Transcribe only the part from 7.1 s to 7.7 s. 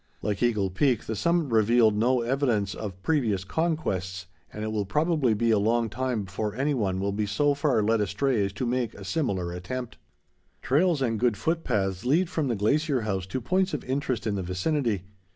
be so